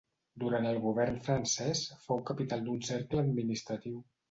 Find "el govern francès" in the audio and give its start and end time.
0.69-1.83